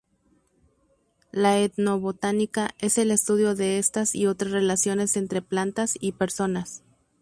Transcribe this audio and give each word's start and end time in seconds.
La 1.31 1.59
etnobotánica 1.59 2.71
es 2.79 2.97
el 2.97 3.11
estudio 3.11 3.53
de 3.53 3.77
estas 3.77 4.15
y 4.15 4.25
otras 4.25 4.49
relaciones 4.51 5.15
entre 5.15 5.43
plantas 5.43 5.93
y 5.99 6.13
personas. 6.13 6.81